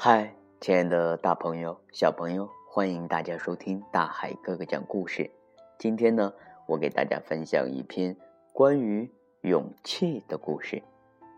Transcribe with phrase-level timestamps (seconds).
[0.00, 5.28] 嗨，亲爱的大朋友、小朋友，欢迎大家收听大海哥哥讲故事。
[5.76, 6.32] 今天呢，
[6.68, 8.16] 我给大家分享一篇
[8.52, 10.80] 关于勇气的故事。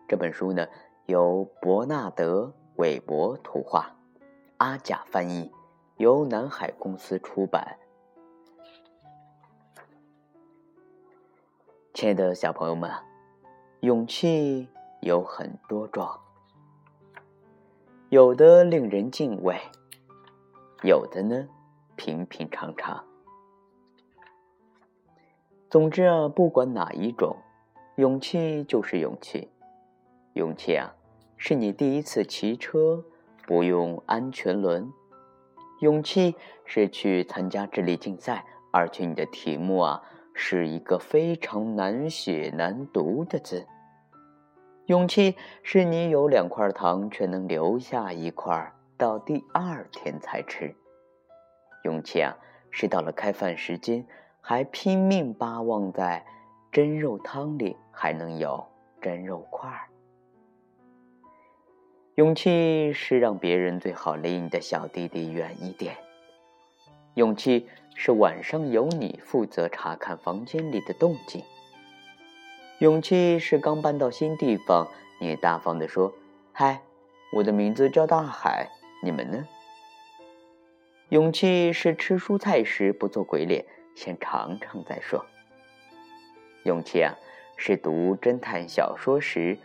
[0.07, 0.69] 这本书呢，
[1.07, 2.43] 由伯纳德·
[2.77, 3.97] 韦伯图画，
[4.59, 5.51] 阿甲翻译，
[5.97, 7.79] 由南海公司出版。
[11.95, 12.91] 亲爱的小朋友们，
[13.81, 14.69] 勇气
[15.01, 16.07] 有很多种。
[18.11, 19.57] 有的令人敬畏，
[20.83, 21.47] 有的呢
[21.95, 23.05] 平平常常。
[25.71, 27.37] 总之啊，不管哪一种，
[27.95, 29.49] 勇气就是勇气。
[30.33, 30.93] 勇气啊，
[31.37, 33.05] 是你第一次骑车
[33.47, 34.91] 不用安全轮；
[35.81, 40.03] 勇气是去参加智力竞赛，而且你的题目啊
[40.35, 43.69] 是一个非常难写难读的字。
[44.91, 50.75] 勇气是你有两块糖，却能留下一块到第二天才吃。
[51.85, 52.37] 勇气啊，
[52.73, 54.05] 是到了开饭时间，
[54.41, 56.27] 还拼命巴望在
[56.73, 58.67] 蒸肉汤里还能有
[59.01, 59.71] 蒸肉块。
[62.17, 65.97] 勇气是让别人最好离你的小弟弟远一点。
[67.15, 71.45] 勇气是晚上由你负责查看房间里的动静。
[72.81, 74.89] 勇气是刚搬到新地方，
[75.21, 76.15] 你大方地说
[76.51, 76.81] ：“嗨，
[77.31, 78.71] 我的名字叫大海，
[79.03, 79.47] 你们呢？”
[81.11, 85.27] 勇气是吃蔬菜时不做鬼脸，先尝尝再说。
[86.65, 87.13] 勇气啊，
[87.59, 89.59] 是读侦探小说时，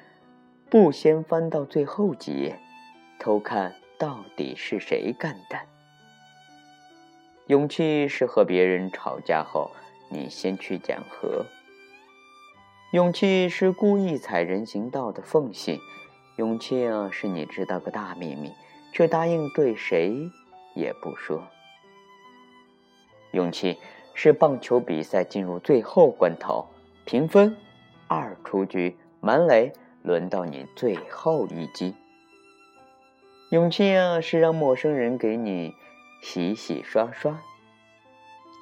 [0.70, 2.60] 不先翻到最后几页，
[3.18, 5.58] 偷看到底是谁干的。
[7.48, 9.72] 勇气是和别人吵架后，
[10.10, 11.46] 你先去讲和。
[12.96, 15.82] 勇气是故意踩人行道的缝隙，
[16.38, 18.54] 勇气啊，是你知道个大秘密，
[18.94, 20.32] 却答应对谁
[20.74, 21.44] 也不说。
[23.34, 23.78] 勇气
[24.14, 26.70] 是棒球比赛进入最后关头，
[27.04, 27.58] 平分，
[28.08, 31.96] 二出局，满垒，轮到你最后一击。
[33.50, 35.74] 勇气啊，是让陌生人给你
[36.22, 37.42] 洗洗刷刷。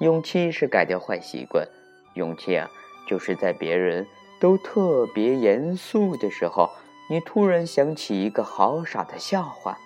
[0.00, 1.68] 勇气是改掉坏习惯，
[2.14, 2.68] 勇气啊，
[3.06, 4.04] 就是在别人。
[4.40, 6.70] 都特别严肃的时候，
[7.08, 9.78] 你突然想起一个好傻的笑话，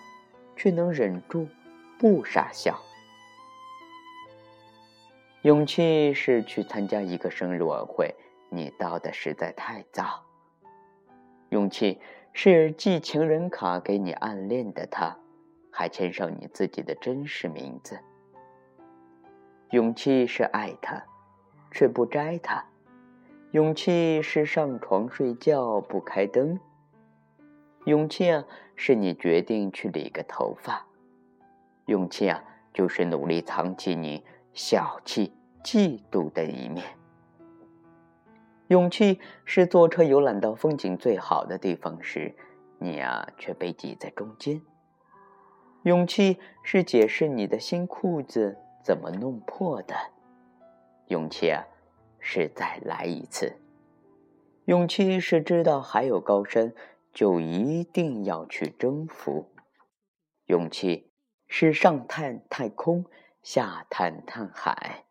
[0.56, 1.46] 却能忍住
[1.98, 2.78] 不傻笑。
[5.42, 8.14] 勇气是去参加一个生日晚会，
[8.50, 10.24] 你到的实在太早。
[11.50, 12.00] 勇气
[12.32, 15.16] 是寄情人卡给你暗恋的他，
[15.70, 17.98] 还签上你自己的真实名字。
[19.70, 21.02] 勇气是爱他，
[21.70, 22.64] 却不摘他。
[23.52, 26.60] 勇气是上床睡觉不开灯。
[27.86, 28.44] 勇气啊，
[28.76, 30.86] 是你决定去理个头发。
[31.86, 32.44] 勇气啊，
[32.74, 34.22] 就是努力藏起你
[34.52, 35.32] 小气、
[35.64, 36.84] 嫉妒的一面。
[38.66, 42.36] 勇气是坐车游览到风景最好的地方时，
[42.78, 44.60] 你啊却被挤在中间。
[45.84, 49.94] 勇气是解释你的新裤子怎么弄破的。
[51.06, 51.64] 勇气啊。
[52.20, 53.56] 是再来一次。
[54.66, 56.74] 勇气是知道还有高山，
[57.12, 59.50] 就一定要去征服。
[60.46, 61.10] 勇气
[61.46, 63.04] 是上探太空，
[63.42, 65.04] 下探探海。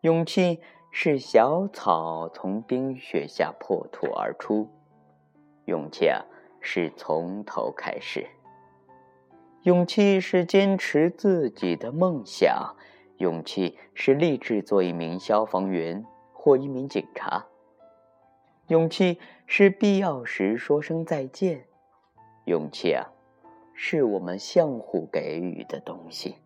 [0.00, 4.70] 勇气是小草从冰雪下破土而出。
[5.66, 6.24] 勇气啊，
[6.60, 8.26] 是从头开始。
[9.64, 12.76] 勇气是坚持自己的梦想。
[13.18, 17.46] 勇气是立志做一名消防员或一名警察。
[18.68, 21.66] 勇气是必要时说声再见。
[22.44, 23.06] 勇气啊，
[23.74, 26.36] 是我们相互给予的东西。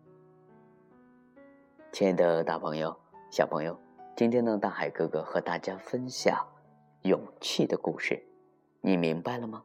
[1.91, 2.95] 亲爱的大朋友、
[3.29, 3.77] 小朋友，
[4.15, 6.47] 今天呢，大海哥哥和大家分享
[7.01, 8.23] 勇气的故事，
[8.79, 9.63] 你明白了吗？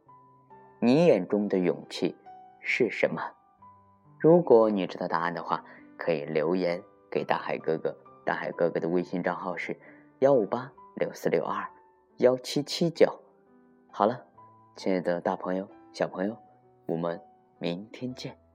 [0.80, 2.16] 你眼中的勇气
[2.60, 3.22] 是什么？
[4.18, 5.64] 如果你知道答案的话，
[5.96, 6.82] 可以留言。
[7.16, 7.96] 给大海哥哥，
[8.26, 9.74] 大海哥哥的微信账号是
[10.18, 11.66] 幺五八六四六二
[12.18, 13.10] 幺七七九。
[13.90, 14.22] 好了，
[14.76, 16.36] 亲爱的大朋友、小朋友，
[16.84, 17.18] 我们
[17.58, 18.45] 明天见。